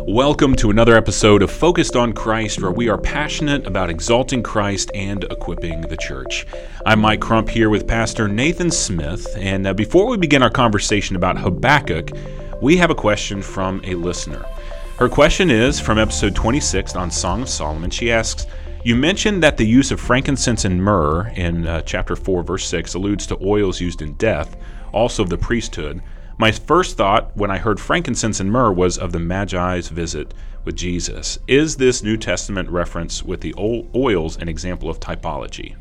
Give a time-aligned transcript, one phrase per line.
[0.00, 4.90] Welcome to another episode of Focused on Christ, where we are passionate about exalting Christ
[4.94, 6.46] and equipping the church.
[6.84, 11.16] I'm Mike Crump here with Pastor Nathan Smith, and uh, before we begin our conversation
[11.16, 12.10] about Habakkuk,
[12.60, 14.44] we have a question from a listener.
[14.98, 17.90] Her question is from episode 26 on Song of Solomon.
[17.90, 18.46] She asks,
[18.84, 22.94] you mentioned that the use of frankincense and myrrh in uh, chapter 4, verse 6
[22.94, 24.56] alludes to oils used in death,
[24.92, 26.02] also of the priesthood.
[26.38, 30.34] My first thought when I heard frankincense and myrrh was of the Magi's visit
[30.64, 31.38] with Jesus.
[31.46, 35.76] Is this New Testament reference with the oils an example of typology?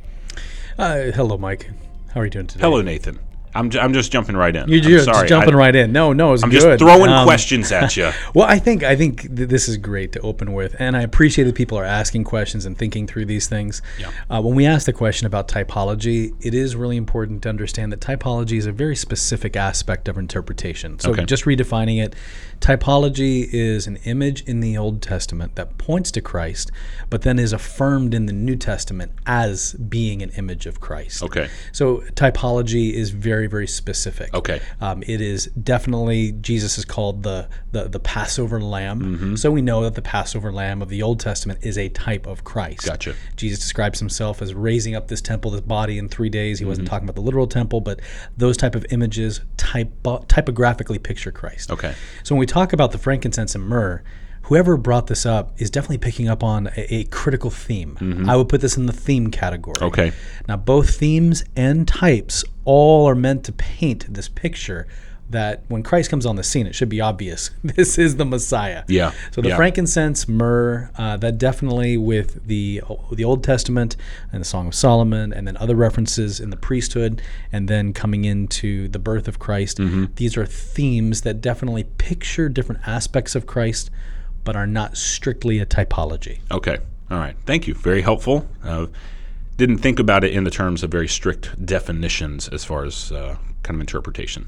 [0.78, 1.70] Uh, hello, Mike.
[2.14, 2.62] How are you doing today?
[2.62, 3.20] Hello, Nathan.
[3.54, 4.70] I'm, j- I'm just jumping right in.
[4.70, 5.28] You're just, sorry.
[5.28, 5.92] jumping I, right in.
[5.92, 6.46] No, no, it's good.
[6.46, 6.80] I'm good.
[6.80, 8.12] just throwing um, questions at you.
[8.34, 11.46] well, I think I think th- this is great to open with, and I appreciate
[11.46, 13.82] that people are asking questions and thinking through these things.
[14.00, 14.12] Yeah.
[14.30, 18.00] Uh, when we ask the question about typology, it is really important to understand that
[18.00, 21.00] typology is a very specific aspect of interpretation.
[21.00, 21.26] So, okay.
[21.26, 22.16] just redefining it,
[22.60, 26.72] typology is an image in the Old Testament that points to Christ,
[27.10, 31.24] but then is affirmed in the New Testament as being an image of Christ.
[31.24, 31.50] Okay.
[31.72, 34.34] So, typology is very very very specific.
[34.34, 34.62] Okay.
[34.80, 39.02] Um, it is definitely Jesus is called the the, the Passover Lamb.
[39.02, 39.36] Mm-hmm.
[39.36, 42.44] So we know that the Passover Lamb of the Old Testament is a type of
[42.44, 42.86] Christ.
[42.86, 43.16] Gotcha.
[43.36, 46.60] Jesus describes himself as raising up this temple, this body in three days.
[46.60, 46.70] He mm-hmm.
[46.70, 48.00] wasn't talking about the literal temple, but
[48.38, 49.92] those type of images type
[50.28, 51.72] typographically picture Christ.
[51.72, 51.96] Okay.
[52.24, 54.04] So when we talk about the frankincense and myrrh
[54.52, 57.96] whoever brought this up is definitely picking up on a, a critical theme.
[58.02, 58.30] Mm-hmm.
[58.30, 59.78] I would put this in the theme category.
[59.82, 60.12] Okay.
[60.46, 64.88] Now, both themes and types all are meant to paint this picture
[65.30, 68.84] that when Christ comes on the scene, it should be obvious this is the Messiah.
[68.90, 69.14] Yeah.
[69.32, 69.56] So the yeah.
[69.56, 72.82] frankincense, myrrh, uh, that definitely with the
[73.14, 73.96] the Old Testament
[74.34, 77.22] and the Song of Solomon, and then other references in the priesthood,
[77.54, 79.78] and then coming into the birth of Christ.
[79.78, 80.08] Mm-hmm.
[80.16, 83.90] These are themes that definitely picture different aspects of Christ
[84.44, 86.40] but are not strictly a typology.
[86.52, 86.78] Okay.
[87.10, 87.36] All right.
[87.46, 87.74] Thank you.
[87.74, 88.48] Very helpful.
[88.64, 88.88] Uh,
[89.58, 93.36] didn't think about it in the terms of very strict definitions as far as uh,
[93.64, 94.48] kind of interpretation.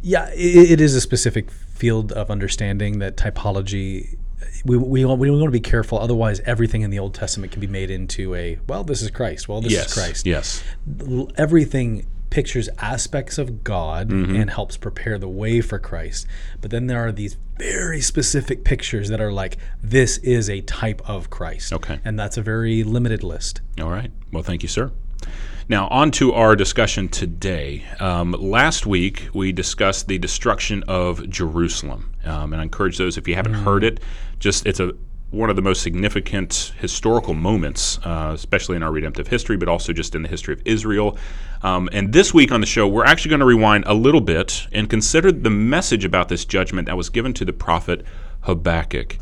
[0.00, 4.16] Yeah, it, it is a specific field of understanding that typology.
[4.64, 5.98] We, we, we want to be careful.
[5.98, 9.48] Otherwise, everything in the Old Testament can be made into a well, this is Christ.
[9.48, 10.26] Well, this yes, is Christ.
[10.26, 10.62] Yes.
[11.36, 14.34] Everything pictures aspects of God mm-hmm.
[14.34, 16.26] and helps prepare the way for Christ.
[16.60, 21.00] But then there are these very specific pictures that are like, this is a type
[21.08, 21.72] of Christ.
[21.72, 22.00] Okay.
[22.04, 23.60] And that's a very limited list.
[23.80, 24.10] All right.
[24.32, 24.90] Well, thank you, sir.
[25.68, 27.84] Now, on to our discussion today.
[28.00, 32.14] Um, last week, we discussed the destruction of Jerusalem.
[32.24, 33.62] Um, and I encourage those, if you haven't mm.
[33.62, 34.00] heard it,
[34.40, 34.92] just it's a
[35.30, 39.92] one of the most significant historical moments, uh, especially in our redemptive history, but also
[39.92, 41.18] just in the history of Israel.
[41.62, 44.66] Um, and this week on the show, we're actually going to rewind a little bit
[44.70, 48.04] and consider the message about this judgment that was given to the prophet
[48.42, 49.18] Habakkuk.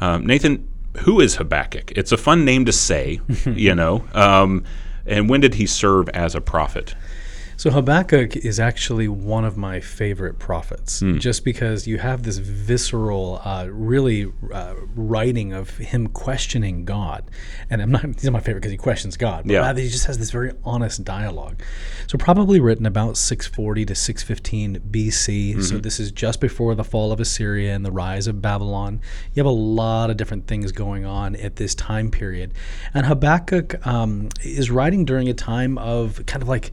[0.00, 0.68] Um, Nathan,
[0.98, 1.92] who is Habakkuk?
[1.92, 4.04] It's a fun name to say, you know.
[4.14, 4.64] Um,
[5.04, 6.94] and when did he serve as a prophet?
[7.56, 11.18] So Habakkuk is actually one of my favorite prophets, mm.
[11.18, 17.30] just because you have this visceral, uh, really uh, writing of him questioning God,
[17.70, 19.60] and I'm not he's not my favorite because he questions God, but yeah.
[19.60, 21.62] rather he just has this very honest dialogue.
[22.08, 25.52] So probably written about 640 to 615 BC.
[25.52, 25.62] Mm-hmm.
[25.62, 29.00] So this is just before the fall of Assyria and the rise of Babylon.
[29.32, 32.52] You have a lot of different things going on at this time period,
[32.92, 36.70] and Habakkuk um, is writing during a time of kind of like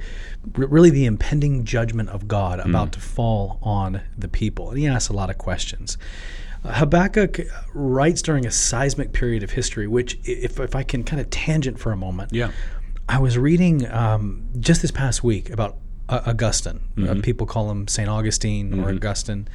[0.74, 2.92] really the impending judgment of God about mm.
[2.94, 4.72] to fall on the people.
[4.72, 6.00] And he asks a lot of questions.
[6.66, 7.42] Uh, Habakkuk
[7.76, 11.78] writes during a seismic period of history, which, if, if I can kind of tangent
[11.78, 12.52] for a moment, yeah.
[13.08, 15.78] I was reading um, just this past week about
[16.10, 16.82] uh, Augustine.
[16.98, 17.20] Uh, mm-hmm.
[17.20, 18.10] Uh, people call him St.
[18.10, 18.84] Augustine mm-hmm.
[18.84, 19.48] or Augustine.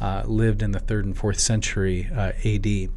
[0.00, 2.88] Uh, lived in the third and fourth century uh, AD.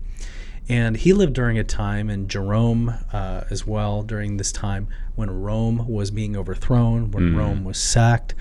[0.69, 5.29] And he lived during a time, and Jerome uh, as well, during this time when
[5.29, 7.38] Rome was being overthrown, when mm.
[7.38, 8.34] Rome was sacked.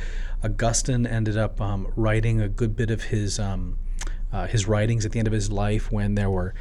[0.45, 3.79] Augustine ended up um, writing a good bit of his um,
[4.33, 6.55] uh, his writings at the end of his life when there were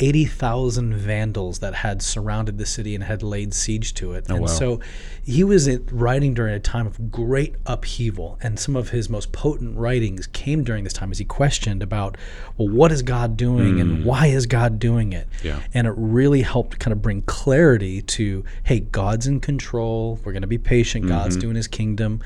[0.00, 4.26] 80,000 vandals that had surrounded the city and had laid siege to it.
[4.28, 4.46] Oh, and wow.
[4.48, 4.80] so
[5.22, 8.38] he was writing during a time of great upheaval.
[8.42, 12.16] And some of his most potent writings came during this time as he questioned about,
[12.56, 13.80] well, what is God doing mm.
[13.80, 15.28] and why is God doing it?
[15.42, 15.60] Yeah.
[15.72, 20.20] And it really helped kind of bring clarity to, hey, God's in control.
[20.24, 21.04] We're going to be patient.
[21.04, 21.14] Mm-hmm.
[21.14, 22.20] God's doing his kingdom,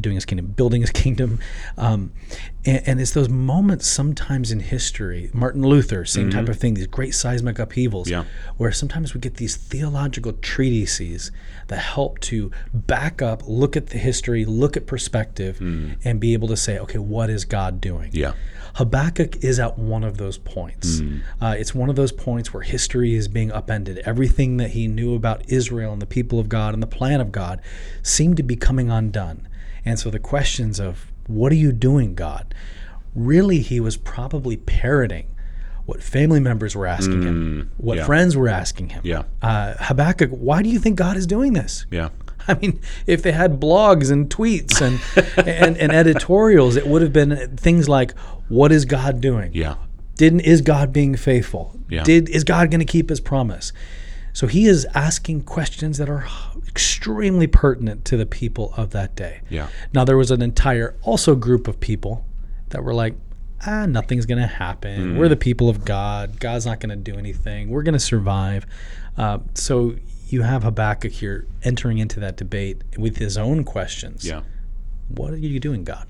[0.00, 1.40] doing his kingdom, building his kingdom.
[1.76, 2.12] Um,
[2.64, 5.30] and, and, it's those moments sometimes in history.
[5.32, 6.25] Martin Luther, St.
[6.26, 6.52] same type mm-hmm.
[6.52, 8.24] of thing, these great seismic upheavals, Yeah.
[8.56, 11.30] where sometimes we get these theological treatises
[11.68, 15.96] that help to back up, look at the history, look at perspective, mm.
[16.04, 18.10] and be able to say, okay, what is God doing?
[18.12, 18.32] Yeah.
[18.74, 21.00] Habakkuk is at one of those points.
[21.00, 21.22] Mm.
[21.40, 23.98] Uh, it's one of those points where history is being upended.
[24.04, 27.32] Everything that he knew about Israel and the people of God and the plan of
[27.32, 27.62] God
[28.02, 29.48] seemed to be coming undone.
[29.84, 32.54] And so the questions of, what are you doing, God?
[33.14, 35.26] Really, he was probably parroting
[35.86, 38.04] what family members were asking him, what yeah.
[38.04, 39.00] friends were asking him.
[39.04, 39.22] Yeah.
[39.40, 41.86] Uh, Habakkuk, why do you think God is doing this?
[41.90, 42.10] Yeah.
[42.48, 45.00] I mean, if they had blogs and tweets and,
[45.48, 48.16] and, and editorials, it would have been things like,
[48.48, 49.52] "What is God doing?
[49.54, 49.76] Yeah.
[50.16, 51.78] Didn't is God being faithful?
[51.88, 52.02] Yeah.
[52.02, 53.72] Did is God going to keep His promise?"
[54.32, 56.26] So he is asking questions that are
[56.68, 59.40] extremely pertinent to the people of that day.
[59.48, 59.68] Yeah.
[59.94, 62.22] Now there was an entire also group of people
[62.68, 63.14] that were like,
[63.66, 65.16] ah, nothing's going to happen.
[65.16, 66.40] We're the people of God.
[66.40, 67.70] God's not going to do anything.
[67.70, 68.66] We're going to survive.
[69.16, 69.96] Uh, so
[70.28, 74.26] you have Habakkuk here entering into that debate with his own questions.
[74.26, 74.42] Yeah.
[75.08, 76.06] What are you doing, God?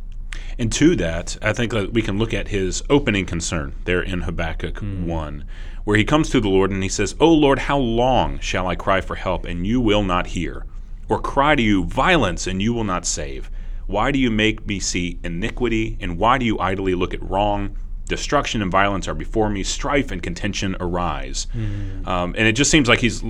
[0.58, 4.22] And to that, I think that we can look at his opening concern there in
[4.22, 5.44] Habakkuk 1,
[5.84, 8.74] where he comes to the Lord and he says, O Lord, how long shall I
[8.74, 10.64] cry for help and you will not hear?
[11.08, 13.50] Or cry to you violence and you will not save?
[13.86, 17.76] Why do you make me see iniquity and why do you idly look at wrong?
[18.08, 21.46] Destruction and violence are before me, strife and contention arise.
[21.54, 23.22] Um, and it just seems like he's,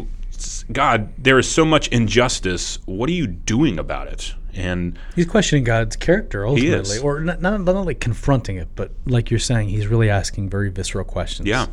[0.71, 2.79] God, there is so much injustice.
[2.85, 4.35] What are you doing about it?
[4.55, 9.31] And He's questioning God's character ultimately, or not, not, not like confronting it, but like
[9.31, 11.47] you're saying, he's really asking very visceral questions.
[11.47, 11.67] Yeah.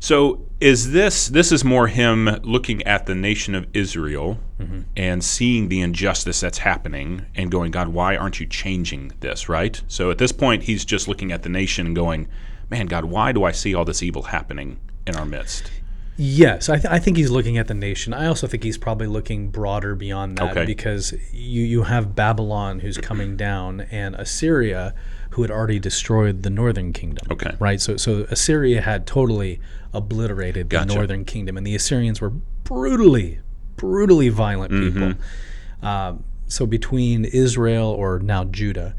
[0.00, 4.80] So is this this is more him looking at the nation of Israel mm-hmm.
[4.96, 9.80] and seeing the injustice that's happening and going, God, why aren't you changing this, right?
[9.88, 12.28] So at this point he's just looking at the nation and going,
[12.70, 15.70] Man, God, why do I see all this evil happening in our midst?
[16.16, 18.12] Yes, I, th- I think he's looking at the nation.
[18.12, 20.66] I also think he's probably looking broader beyond that Okay.
[20.66, 24.94] because you, you have Babylon who's coming down and Assyria
[25.30, 27.26] who had already destroyed the northern kingdom.
[27.30, 27.54] Okay.
[27.58, 27.80] Right?
[27.80, 29.60] So, so Assyria had totally
[29.92, 30.94] obliterated the Gotcha.
[30.94, 33.38] northern kingdom, and the Assyrians were brutally,
[33.76, 34.98] brutally violent Mm-hmm.
[35.12, 35.88] people.
[35.88, 38.94] Um, so between Israel or now Judah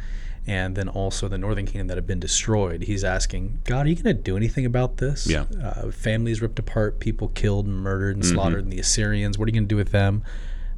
[0.47, 3.95] and then also the northern kingdom that had been destroyed, he's asking, God, are you
[3.95, 5.27] going to do anything about this?
[5.27, 5.45] Yeah.
[5.61, 9.49] Uh, families ripped apart, people killed and murdered and slaughtered, and the Assyrians, what are
[9.49, 10.23] you going to do with them?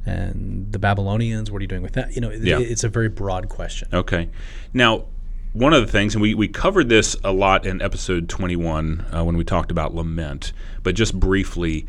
[0.04, 2.14] And the Babylonians, what are you doing with that?
[2.14, 2.58] You know, Yeah.
[2.58, 3.88] it's a very broad question.
[3.92, 4.28] Okay.
[4.74, 5.06] Now,
[5.54, 9.24] one of the things, and we, we covered this a lot in episode 21 uh,
[9.24, 10.52] when we talked about lament,
[10.82, 11.86] but just briefly,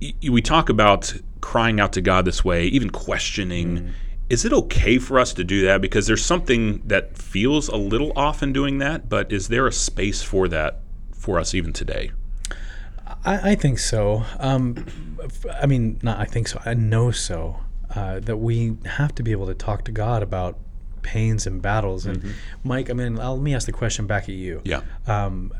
[0.00, 3.94] y- we talk about crying out to God this way, even questioning.
[4.28, 5.80] Is it okay for us to do that?
[5.80, 9.72] Because there's something that feels a little off in doing that, but is there a
[9.72, 10.80] space for that
[11.14, 12.10] for us even today?
[13.24, 14.24] I, I think so.
[14.38, 14.84] Um,
[15.60, 16.60] I mean, not I think so.
[16.64, 17.56] I know so.
[17.94, 20.58] Uh, that we have to be able to talk to God about
[21.02, 22.06] pains and battles.
[22.06, 22.34] And
[22.64, 24.60] Mike, I mean, I'll, let me ask the question back at you.
[24.64, 24.82] Yeah.
[25.06, 25.52] Um,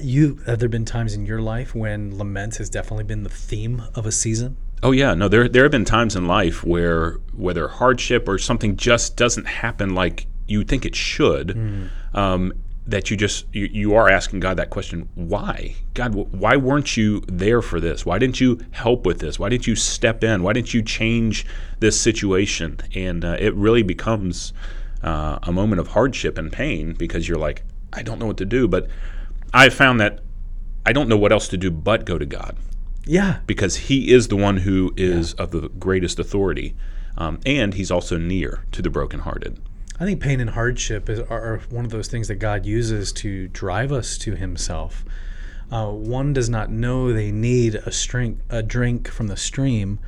[0.00, 3.82] you have there been times in your life when lament has definitely been the theme
[3.94, 4.56] of a season?
[4.82, 5.28] Oh yeah, no.
[5.28, 9.94] There there have been times in life where whether hardship or something just doesn't happen
[9.94, 12.52] like you think it should, um,
[12.86, 16.14] that you just you, you are asking God that question: Why, God?
[16.14, 18.06] Why weren't you there for this?
[18.06, 19.38] Why didn't you help with this?
[19.38, 20.42] Why didn't you step in?
[20.42, 21.44] Why didn't you change
[21.80, 22.78] this situation?
[22.94, 24.54] And uh, it really becomes
[25.02, 27.62] uh, a moment of hardship and pain because you're like,
[27.92, 28.68] I don't know what to do.
[28.68, 28.88] But
[29.52, 30.20] I've found that
[30.86, 32.56] I don't know what else to do but go to God
[33.04, 33.38] Yeah.
[33.46, 36.74] because he is the one who is of the greatest authority.
[37.18, 39.58] Um, and he's also near to the brokenhearted.
[39.98, 43.12] I think pain and hardship is, are, are one of those things that God uses
[43.14, 45.04] to drive us to Himself.
[45.70, 49.98] Uh, one does not know they need a, string, a drink from the stream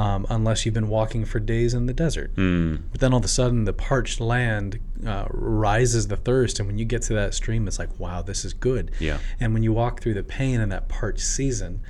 [0.00, 2.30] um, unless you've been walking for days in the desert.
[2.36, 6.78] But then all of a sudden, the parched land uh, rises the thirst, and when
[6.78, 8.90] you get to that stream, it's like, wow, this is good.
[8.98, 9.18] Yeah.
[9.40, 11.80] And when you walk through the pain in that parched season,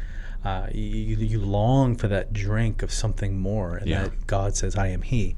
[0.45, 4.05] uh, you, you you long for that drink of something more, and Yeah.
[4.05, 5.37] that God says, "I am He."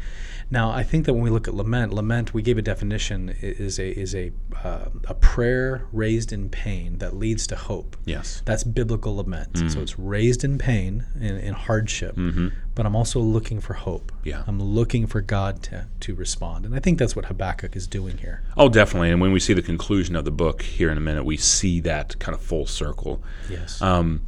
[0.53, 3.79] Now, I think that when we look at lament, lament, we gave a definition is
[3.79, 4.33] a is a
[4.63, 7.97] uh, a prayer raised in pain that leads to hope.
[8.05, 8.43] Yes.
[8.45, 9.57] That's biblical lament.
[9.57, 9.81] So mm-hmm.
[9.81, 12.49] it's raised in pain in, in hardship, mm-hmm.
[12.75, 14.13] but I'm also looking for hope.
[14.25, 14.45] Yeah.
[14.47, 18.19] I'm looking for God to to respond, and I think that's what Habakkuk is doing
[18.19, 18.43] here.
[18.55, 19.11] Oh, definitely.
[19.11, 21.81] And when we see the conclusion of the book here in a minute, we see
[21.81, 23.23] that kind of full circle.
[23.49, 23.81] Yes.
[23.81, 24.21] Um,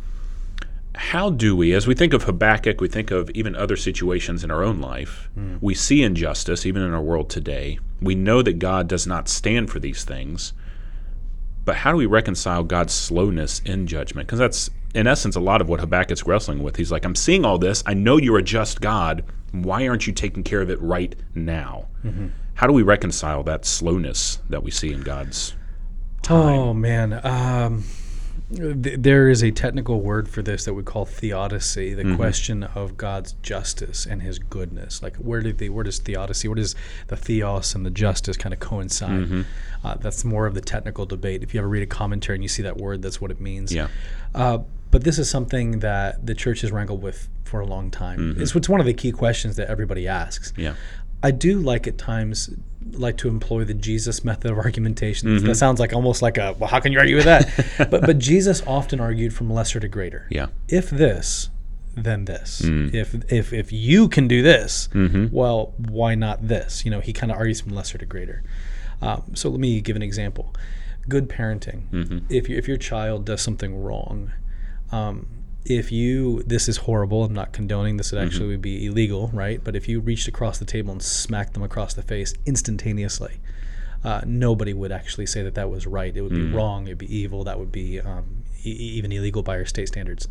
[0.96, 4.50] How do we, as we think of Habakkuk, we think of even other situations in
[4.50, 5.28] our own life,
[5.60, 7.78] we see injustice even in our world today.
[8.00, 10.52] We know that God does not stand for these things.
[11.64, 14.28] But how do we reconcile God's slowness in judgment?
[14.28, 16.76] Because that's, in essence, a lot of what Habakkuk's wrestling with.
[16.76, 17.82] He's like, I'm seeing all this.
[17.86, 19.24] I know you're a just God.
[19.52, 21.88] Why aren't you taking care of it right now?
[22.04, 22.28] Mm-hmm.
[22.54, 25.54] How do we reconcile that slowness that we see in God's
[26.22, 26.58] time?
[26.58, 27.20] Oh, man.
[27.24, 27.84] Um,
[28.50, 32.96] th- there is a technical word for this that we call theodicy, the question of
[32.96, 35.02] God's justice and his goodness.
[35.02, 36.74] Like, where did the where does theodicy, where does
[37.08, 39.44] the theos and the justice kind of coincide?
[39.82, 41.42] Uh, that's more of the technical debate.
[41.42, 43.72] If you ever read a commentary and you see that word, that's what it means.
[43.72, 43.88] Yeah.
[44.34, 44.58] Uh,
[44.90, 48.40] but this is something that the church has wrangled with for a long time.
[48.40, 50.52] It's, it's one of the key questions that everybody asks.
[50.56, 50.74] Yeah.
[51.22, 52.50] I do like at times
[52.92, 55.44] like to employ the Jesus method of argumentation.
[55.44, 57.48] That sounds like almost like a well, how can you argue with that?
[57.90, 60.26] but but Jesus often argued from lesser to greater.
[60.30, 60.48] Yeah.
[60.68, 61.50] If this,
[61.94, 62.60] then this.
[62.94, 64.88] If if if you can do this,
[65.32, 66.84] well, why not this?
[66.84, 68.42] You know, he kind of argues from lesser to greater.
[69.02, 70.54] Um, so let me give an example.
[71.08, 71.82] Good parenting.
[72.30, 74.32] If you, if your child does something wrong,
[74.90, 75.26] um,
[75.64, 79.62] if you this is horrible i'm not condoning this would actually would be illegal right?
[79.64, 83.40] But if you reached across the table and smacked them across the face instantaneously
[84.04, 86.14] uh, nobody would actually say that that was right.
[86.14, 89.42] It would be wrong it would be evil that would be um, e- even illegal
[89.42, 90.28] by our state standards.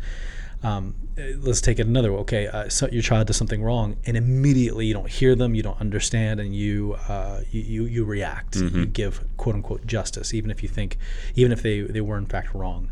[0.62, 2.18] Um, uh, let's take it another way.
[2.20, 5.62] Okay uh, so your child does something wrong and immediately you don't hear them you
[5.64, 10.50] don't understand and you uh, you, you, you react you give quote unquote justice even
[10.52, 10.96] if you think
[11.34, 12.90] even if they, they were in fact wrong.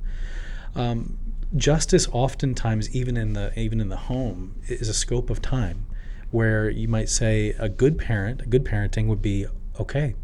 [0.74, 1.18] Um,
[1.56, 5.86] justice oftentimes even in the even in the home is a scope of time
[6.30, 9.46] where you might say a good parent a good parenting would be
[9.78, 10.14] okay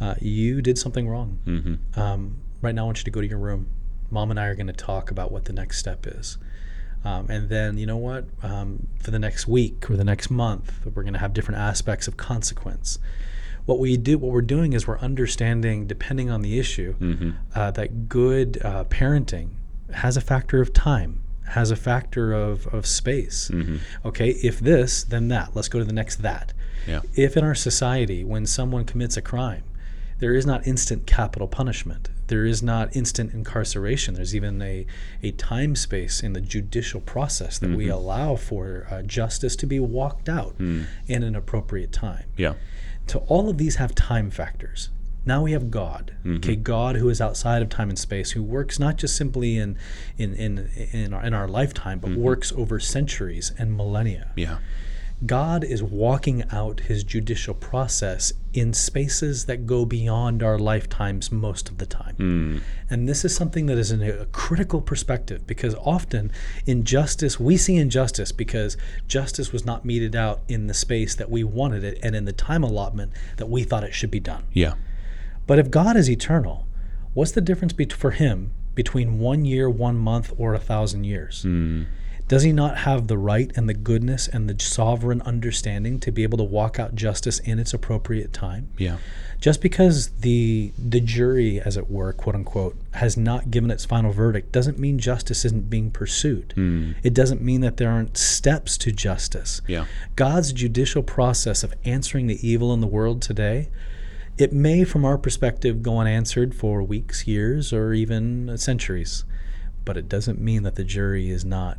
[0.00, 1.38] uh, you did something wrong.
[2.00, 3.68] Um, right now i want you to go to your room.
[4.10, 6.38] Mom and i are going to talk about what the next step is.
[7.04, 8.24] Um, and then you know what?
[8.42, 12.08] Um, for the next week or the next month we're going to have different aspects
[12.08, 12.98] of consequence.
[13.66, 16.94] What we do what we're doing is we're understanding depending on the issue
[17.54, 19.50] uh, that good uh, parenting
[19.94, 23.50] has a factor of time has a factor of, of space.
[23.52, 23.78] Mm-hmm.
[24.06, 25.56] Okay if this then that.
[25.56, 26.52] Let's go to the next that.
[26.86, 27.00] Yeah.
[27.14, 29.64] if in our society when someone commits a crime
[30.20, 32.10] there is not instant capital punishment.
[32.28, 34.14] There is not instant incarceration.
[34.14, 34.86] There's even a,
[35.22, 37.94] a time space in the judicial process that we mm-hmm.
[37.94, 40.86] allow for uh, justice to be walked out mm.
[41.08, 42.26] in an appropriate time.
[42.36, 42.54] Yeah.
[43.08, 44.90] so all of these have time factors.
[45.24, 46.36] Now we have God, mm-hmm.
[46.36, 49.76] okay, God who is outside of time and space, who works not just simply in
[50.16, 52.22] in in in our, in our lifetime, but mm-hmm.
[52.22, 54.32] works over centuries and millennia.
[54.36, 54.58] Yeah.
[55.26, 61.68] God is walking out his judicial process in spaces that go beyond our lifetimes most
[61.68, 62.16] of the time.
[62.16, 62.62] Mm.
[62.88, 66.32] And this is something that is in a critical perspective because often
[66.66, 71.44] injustice, we see injustice because justice was not meted out in the space that we
[71.44, 74.44] wanted it and in the time allotment that we thought it should be done.
[74.54, 74.74] Yeah.
[75.50, 76.68] But if God is eternal,
[77.12, 81.42] what's the difference bet for him between one year, one month, or a thousand years?
[81.42, 81.82] Hmm.
[82.28, 86.22] Does he not have the right and the goodness and the sovereign understanding to be
[86.22, 88.68] able to walk out justice in its appropriate time?
[88.78, 88.98] Yeah.
[89.40, 94.12] Just because the the jury, as it were, quote unquote, has not given its final
[94.12, 96.52] verdict doesn't mean justice isn't being pursued.
[96.54, 96.92] Hmm.
[97.02, 99.62] It doesn't mean that there aren't steps to justice.
[99.66, 99.86] Yeah.
[100.14, 103.68] God's judicial process of answering the evil in the world today,
[104.40, 109.24] it may, from our perspective, go unanswered for weeks, years, or even centuries.
[109.84, 111.78] But it doesn't mean that the jury is not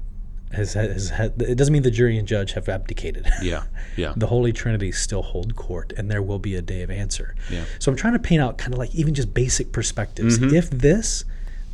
[0.54, 3.28] has, has, has it doesn't mean the jury and judge have abdicated.
[3.42, 3.64] Yeah.
[3.98, 4.14] Yeah.
[4.16, 7.36] the Holy Trinity still hold court, and there will be a day of answer.
[7.50, 7.66] Yeah.
[7.80, 10.38] So I'm trying to paint out kind of like even just basic perspectives.
[10.38, 10.56] Mm-hmm.
[10.56, 11.26] If this,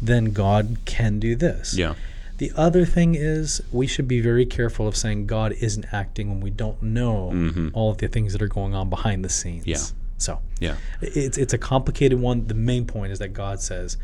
[0.02, 1.78] then God can do this.
[1.78, 1.96] Yeah.
[2.38, 6.40] The other thing is we should be very careful of saying God isn't acting when
[6.40, 7.70] we don't know mm-hmm.
[7.74, 9.68] all of the things that are going on behind the scenes.
[9.68, 9.78] Yeah.
[10.18, 10.76] So Yeah.
[11.02, 12.48] it's it's a complicated one.
[12.48, 13.98] The main point is that God says,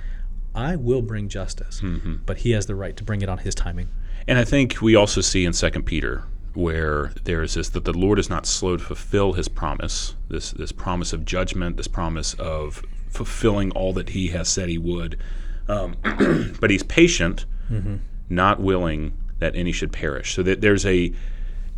[0.54, 1.82] "I will bring justice,"
[2.26, 3.88] but He has the right to bring it on His timing.
[4.28, 7.94] And I think we also see in Second Peter where there is this that the
[7.94, 12.36] Lord is not slow to fulfill his promise, this this promise of judgment, this promise
[12.36, 15.18] of fulfilling all that he has said he would.
[15.68, 15.96] Um,
[16.60, 17.46] but he's patient,
[18.30, 20.36] not willing that any should perish.
[20.36, 21.12] So that there's a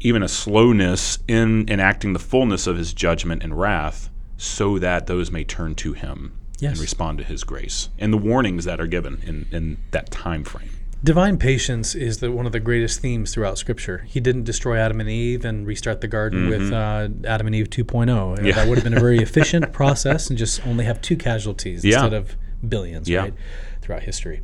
[0.02, 5.32] even a slowness in enacting the fullness of his judgment and wrath so that those
[5.32, 6.74] may turn to him Yes.
[6.74, 10.44] and respond to his grace and the warnings that are given in, in that time
[10.44, 10.70] frame.
[11.04, 14.06] Divine patience is the, one of the greatest themes throughout Scripture.
[14.08, 17.70] He didn't destroy Adam and Eve and restart the garden with uh, Adam and Eve
[17.70, 18.08] 2.0.
[18.08, 18.46] Mm-hmm.
[18.46, 18.56] Yeah.
[18.56, 21.96] That would have been a very efficient process and just only have two casualties Yeah.
[21.98, 22.36] instead of
[22.68, 23.20] billions, Yeah.
[23.20, 23.34] right,
[23.82, 24.42] throughout history.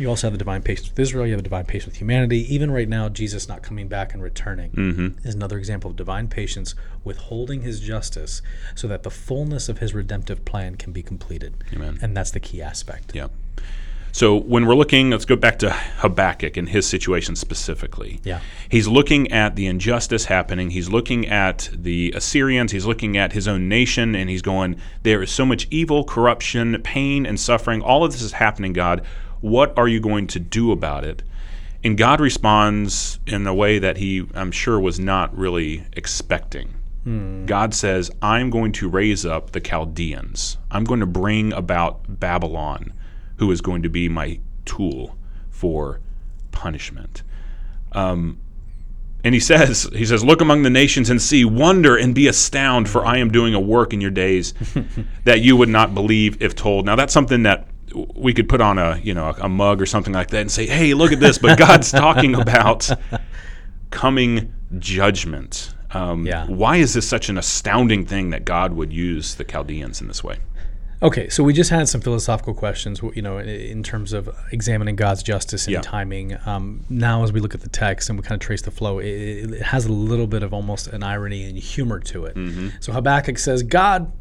[0.00, 1.26] You also have the divine patience with Israel.
[1.26, 2.52] You have the divine patience with humanity.
[2.52, 5.26] Even right now, Jesus not coming back and returning Mm-hmm.
[5.28, 8.40] is another example of divine patience withholding his justice
[8.74, 11.54] so that the fullness of his redemptive plan can be completed.
[11.74, 11.98] Amen.
[12.00, 13.14] And that's the key aspect.
[13.14, 13.28] Yeah.
[14.12, 18.20] So when we're looking, let's go back to Habakkuk and his situation specifically.
[18.24, 18.40] Yeah.
[18.68, 20.70] He's looking at the injustice happening.
[20.70, 22.72] He's looking at the Assyrians.
[22.72, 26.80] He's looking at his own nation, and he's going, There is so much evil, corruption,
[26.82, 27.82] pain, and suffering.
[27.82, 29.04] All of this is happening, God.
[29.40, 31.22] What are you going to do about it?
[31.82, 36.74] And God responds in a way that he, I'm sure, was not really expecting.
[37.46, 40.58] God says, I'm going to raise up the Chaldeans.
[40.70, 42.92] I'm going to bring about Babylon,
[43.36, 45.16] who is going to be my tool
[45.48, 46.00] for
[46.52, 47.22] punishment.
[47.92, 48.38] Um,
[49.24, 52.92] and he says, he says, look among the nations and see, wonder and be astounded,
[52.92, 54.52] for I am doing a work in your days
[55.24, 56.84] that you would not believe if told.
[56.84, 57.66] Now that's something that
[58.14, 60.66] we could put on a you know a mug or something like that and say,
[60.66, 61.38] hey, look at this.
[61.38, 62.88] But God's talking about
[63.90, 65.74] coming judgment.
[65.92, 66.46] Um, Yeah.
[66.46, 70.22] Why is this such an astounding thing that God would use the Chaldeans in this
[70.22, 70.38] way?
[71.02, 75.22] Okay, so we just had some philosophical questions, you know, in terms of examining God's
[75.22, 75.80] justice and Yeah.
[75.80, 76.36] timing.
[76.44, 78.98] Um, now, as we look at the text and we kind of trace the flow,
[78.98, 82.36] it, it has a little bit of almost an irony and humor to it.
[82.80, 84.12] So Habakkuk says, God,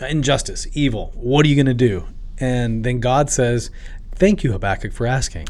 [0.00, 2.06] injustice, evil, what are you going to do?
[2.40, 3.70] And then God says,
[4.14, 5.46] Thank you, Habakkuk, for asking.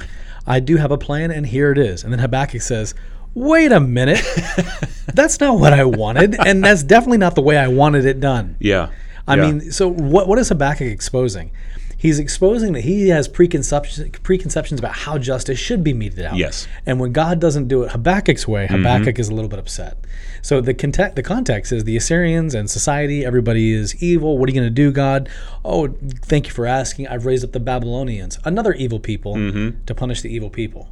[0.47, 2.05] I do have a plan, and here it is.
[2.05, 2.95] And then Habakkuk says,
[3.35, 4.21] Wait a minute.
[5.15, 6.35] that's not what I wanted.
[6.47, 8.57] And that's definitely not the way I wanted it done.
[8.59, 8.91] Yeah.
[9.27, 9.43] I Yeah.
[9.51, 11.51] mean, so what what is Habakkuk exposing?
[11.99, 16.37] He's exposing that he has preconceptions preconceptions about how justice should be meted out.
[16.37, 16.69] Yes.
[16.87, 18.77] And when God doesn't do it Habakkuk's way, mm-hmm.
[18.77, 19.99] Habakkuk is a little bit upset.
[20.41, 24.39] So the context the context is the Assyrians and society, everybody is evil.
[24.39, 25.29] What are you going to do, God?
[25.65, 25.89] Oh,
[26.23, 27.09] thank you for asking.
[27.09, 29.85] I've raised up the Babylonians, another evil people, mm-hmm.
[29.85, 30.89] to punish the evil people.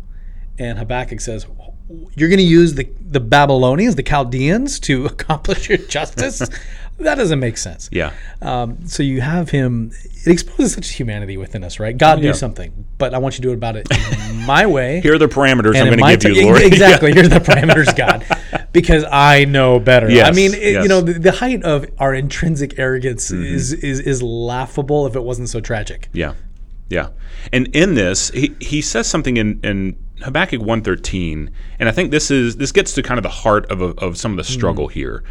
[0.59, 1.47] And Habakkuk says,
[2.17, 6.43] You're going to use the, the Babylonians, the Chaldeans, to accomplish your justice?
[6.99, 7.89] That doesn't make sense.
[7.93, 8.13] yeah.
[8.43, 9.91] Um, so you have him.
[10.25, 11.97] It exposes such humanity within us, right?
[11.97, 12.33] God, Yeah.
[12.33, 13.87] do something, but I want you to do it about it
[14.47, 15.01] my way.
[15.01, 16.63] Here are the parameters I'm going to give ti- you, Lord.
[16.73, 17.13] Exactly.
[17.13, 18.25] Here's the parameters, God,
[18.73, 20.07] because I know better.
[20.09, 20.83] I mean, it, yes.
[20.83, 23.45] you know, the, the height of our intrinsic arrogance Mm-hmm.
[23.45, 26.09] is, is is laughable if it wasn't so tragic.
[26.13, 26.35] Yeah,
[26.89, 27.09] yeah.
[27.53, 32.31] And in this, he, he says something in, in Habakkuk 1:13, and I think this
[32.31, 34.89] is this gets to kind of the heart of, a, of some of the struggle
[34.89, 35.23] here.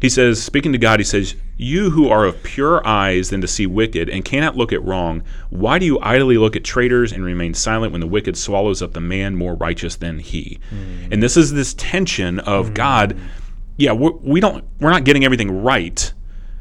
[0.00, 3.48] He says, speaking to God, he says, "You who are of pure eyes than to
[3.48, 7.24] see wicked and cannot look at wrong, why do you idly look at traitors and
[7.24, 11.12] remain silent when the wicked swallows up the man more righteous than he?" Mm.
[11.12, 12.74] And this is this tension of mm.
[12.74, 13.18] God.
[13.76, 16.12] Yeah, we're, we don't we're not getting everything right,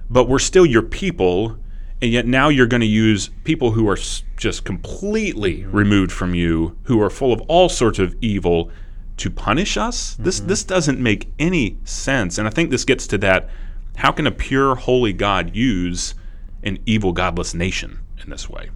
[0.10, 1.58] but we're still your people
[2.02, 3.98] and yet now you're going to use people who are
[4.38, 5.74] just completely mm.
[5.74, 8.72] removed from you who are full of all sorts of evil
[9.18, 13.18] to punish us this this doesn't make any sense and i think this gets to
[13.18, 13.50] that
[13.98, 16.14] how can a pure holy god use
[16.64, 18.70] an evil godless nation in this way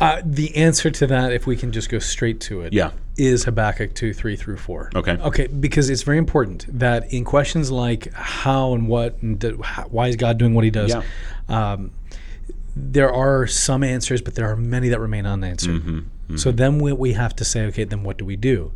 [0.00, 2.90] Uh, the answer to that, if we can just go straight to it, Yeah.
[3.16, 4.90] is Habakkuk two, three through four.
[4.96, 5.12] Okay.
[5.12, 9.84] Okay, because it's very important that in questions like how and what and do- how,
[9.84, 11.02] why is God doing what He does, Yeah.
[11.48, 11.92] um,
[12.74, 15.82] there are some answers, but there are many that remain unanswered.
[15.82, 16.36] Mm-hmm.
[16.36, 18.72] So then we, we have to say, okay, then what do we do?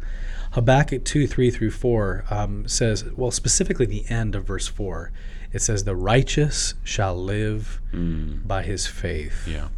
[0.56, 5.12] Habakkuk 2, 3 through 4 um, says, well, specifically the end of verse 4,
[5.52, 9.46] it says, The righteous shall live by his faith.
[9.46, 9.68] yeah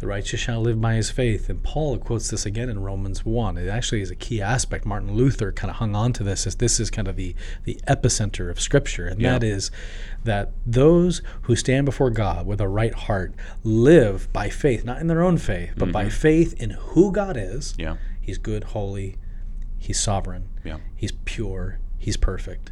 [0.00, 1.50] The righteous shall live by his faith.
[1.50, 3.58] And Paul quotes this again in Romans 1.
[3.58, 4.86] It actually is a key aspect.
[4.86, 7.34] Martin Luther kind of hung on to this as this is kind of the,
[7.64, 9.06] the epicenter of Scripture.
[9.06, 9.32] And Yeah.
[9.38, 9.70] that is
[10.24, 15.06] that those who stand before God with a right heart live by faith, not in
[15.06, 17.72] their own faith, but by faith in who God is.
[17.74, 17.82] Mm-hmm.
[17.82, 19.16] yeah He's good, holy,
[19.86, 22.70] he's sovereign, yeah he's pure, he's perfect.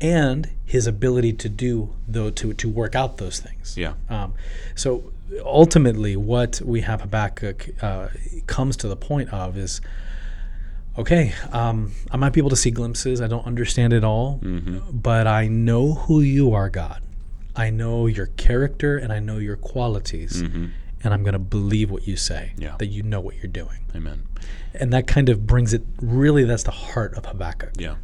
[0.00, 1.70] And his ability to do
[2.14, 3.66] though to to work out those things.
[3.84, 4.28] yeah Um,
[4.74, 4.88] so
[5.62, 8.08] ultimately, what we have Habakkuk uh,
[8.46, 9.80] comes to the point of is
[10.98, 13.20] okay, um, I might be able to see glimpses.
[13.20, 14.40] I don't understand it all,
[15.08, 17.00] but I know who you are, God.
[17.54, 20.42] I know your character and I know your qualities.
[21.06, 22.74] And I'm going to believe what you say, Yeah.
[22.78, 23.78] that you know what you're doing.
[23.94, 24.24] amen
[24.74, 27.74] And that kind of brings it, really, that's the heart of Habakkuk.
[27.78, 27.94] Yeah.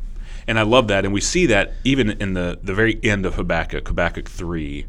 [0.47, 1.05] And I love that.
[1.05, 4.87] And we see that even in the, the very end of Habakkuk, Habakkuk 3,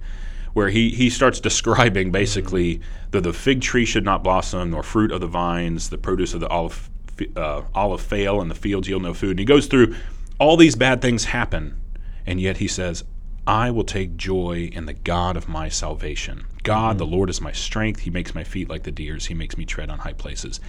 [0.54, 5.12] where he, he starts describing basically that the fig tree should not blossom, nor fruit
[5.12, 6.92] of the vines, the produce of the olive,
[7.36, 9.32] uh, olive fail, and the fields yield no food.
[9.32, 9.96] And he goes through
[10.40, 11.80] all these bad things happen.
[12.28, 13.04] And yet he says,
[13.46, 16.46] I will take joy in the God of my salvation.
[16.64, 17.14] God, the mm-hmm.
[17.14, 18.02] Lord, is my strength.
[18.02, 19.26] He makes my feet like the deer's.
[19.26, 20.60] He makes me tread on high places.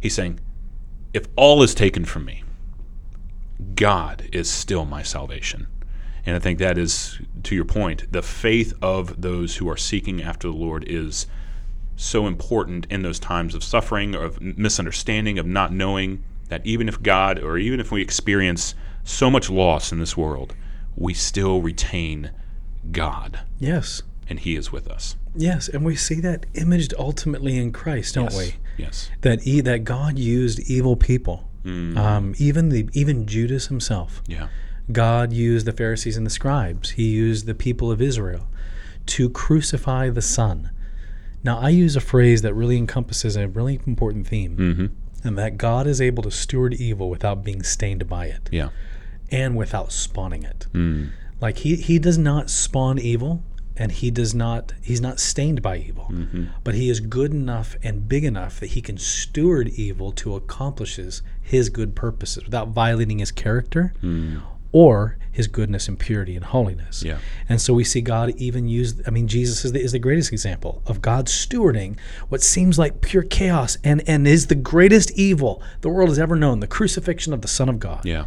[0.00, 0.40] He's saying,
[1.12, 2.44] if all is taken from me,
[3.74, 5.66] God is still my salvation.
[6.24, 10.22] And I think that is, to your point, the faith of those who are seeking
[10.22, 11.26] after the Lord is
[11.96, 17.02] so important in those times of suffering, of misunderstanding, of not knowing that even if
[17.02, 20.54] God, or even if we experience so much loss in this world,
[20.96, 22.30] we still retain
[22.90, 23.40] God.
[23.58, 24.02] Yes.
[24.28, 25.16] And He is with us.
[25.34, 28.36] Yes, and we see that imaged ultimately in Christ, don't yes.
[28.36, 28.54] we?
[28.76, 29.10] Yes.
[29.22, 31.96] That e- that God used evil people, mm.
[31.96, 34.22] um, even the even Judas himself.
[34.26, 34.48] Yeah.
[34.90, 36.90] God used the Pharisees and the scribes.
[36.90, 38.48] He used the people of Israel
[39.06, 40.70] to crucify the Son.
[41.44, 45.26] Now, I use a phrase that really encompasses a really important theme, mm-hmm.
[45.26, 48.48] and that God is able to steward evil without being stained by it.
[48.52, 48.68] Yeah.
[49.32, 50.66] And without spawning it.
[50.72, 51.10] Mm.
[51.40, 53.42] Like he, he does not spawn evil
[53.76, 56.44] and he does not he's not stained by evil mm-hmm.
[56.64, 60.96] but he is good enough and big enough that he can steward evil to accomplish
[60.96, 64.40] his, his good purposes without violating his character mm.
[64.72, 67.18] or his goodness and purity and holiness yeah.
[67.48, 70.32] and so we see god even use i mean jesus is the, is the greatest
[70.32, 75.62] example of god stewarding what seems like pure chaos and and is the greatest evil
[75.80, 78.26] the world has ever known the crucifixion of the son of god yeah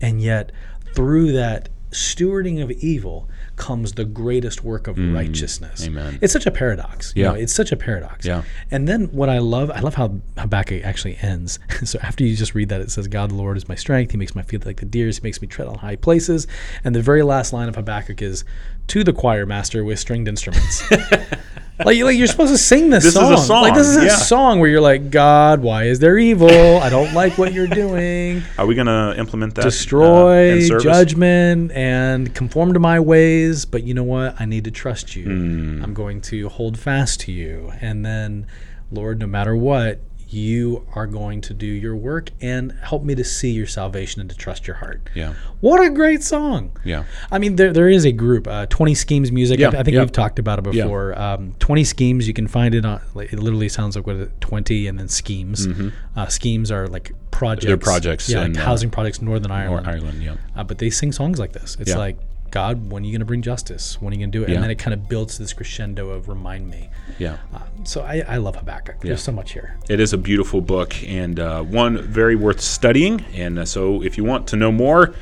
[0.00, 0.52] and yet
[0.94, 5.84] through that stewarding of evil comes the greatest work of mm, righteousness.
[5.86, 6.18] Amen.
[6.22, 7.12] It's such a paradox.
[7.14, 7.26] Yeah.
[7.26, 8.24] You know, it's such a paradox.
[8.24, 8.42] Yeah.
[8.70, 11.58] And then what I love, I love how Habakkuk actually ends.
[11.84, 14.12] so after you just read that, it says, God the Lord is my strength.
[14.12, 15.18] He makes my feet like the deer's.
[15.18, 16.46] He makes me tread on high places.
[16.84, 18.44] And the very last line of Habakkuk is,
[18.90, 20.82] to the choir master with stringed instruments.
[21.84, 23.32] like, like you're supposed to sing this, this song.
[23.32, 23.62] Is a song.
[23.62, 24.08] Like this is yeah.
[24.08, 26.50] a song where you're like, God, why is there evil?
[26.50, 28.42] I don't like what you're doing.
[28.58, 29.62] Are we going to implement that?
[29.62, 34.40] Destroy uh, judgment and conform to my ways, but you know what?
[34.40, 35.26] I need to trust you.
[35.26, 35.84] Mm.
[35.84, 38.48] I'm going to hold fast to you, and then,
[38.90, 40.00] Lord, no matter what,
[40.32, 44.30] you are going to do your work and help me to see your salvation and
[44.30, 45.08] to trust your heart.
[45.14, 45.34] Yeah.
[45.60, 46.72] What a great song.
[46.84, 47.04] Yeah.
[47.30, 49.58] I mean, there, there is a group, uh, 20 Schemes Music.
[49.58, 49.68] Yeah.
[49.68, 50.00] I, I think yeah.
[50.00, 51.14] we've talked about it before.
[51.16, 51.32] Yeah.
[51.32, 54.22] Um, 20 Schemes, you can find it on, like, it literally sounds like what is
[54.28, 55.66] it, 20 and then Schemes.
[55.66, 55.88] Mm-hmm.
[56.16, 57.66] Uh, schemes are like projects.
[57.66, 58.28] They're projects.
[58.28, 59.86] Yeah, like housing projects Northern Ireland.
[59.86, 60.36] Northern Ireland, yeah.
[60.54, 61.76] Uh, but they sing songs like this.
[61.80, 62.18] It's like,
[62.50, 64.00] God, when are you going to bring justice?
[64.00, 64.48] When are you going to do it?
[64.48, 64.56] Yeah.
[64.56, 66.88] And then it kind of builds to this crescendo of remind me.
[67.18, 67.38] Yeah.
[67.54, 68.96] Uh, so I, I love Habakkuk.
[68.96, 69.08] Yeah.
[69.08, 69.76] There's so much here.
[69.88, 73.24] It is a beautiful book and uh, one very worth studying.
[73.34, 75.14] And uh, so if you want to know more,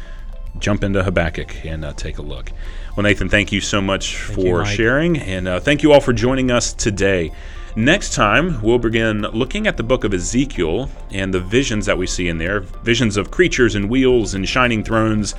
[0.58, 2.50] jump into Habakkuk and uh, take a look.
[2.96, 4.76] Well, Nathan, thank you so much Thank for Mike.
[4.76, 5.18] sharing.
[5.18, 7.30] And uh, thank you all for joining us today.
[7.76, 12.08] Next time, we'll begin looking at the book of Ezekiel and the visions that we
[12.08, 15.34] see in there visions of creatures and wheels and shining thrones.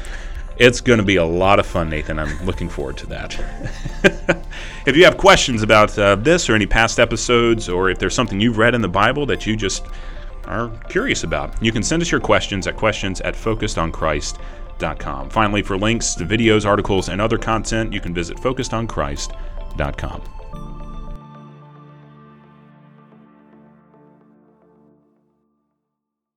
[0.60, 2.20] It's going to be a lot of fun, Nathan.
[2.20, 3.40] I'm looking forward to that.
[4.86, 8.42] if you have questions about uh, this or any past episodes, or if there's something
[8.42, 9.86] you've read in the Bible that you just
[10.46, 15.30] are curious about, you can send us your questions at questions at focusedonchrist.com.
[15.30, 20.39] Finally, for links to videos, articles, and other content, you can visit focusedonchrist.com.